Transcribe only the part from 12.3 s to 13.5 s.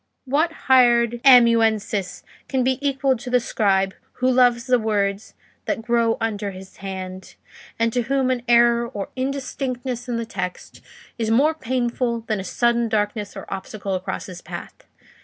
a sudden darkness or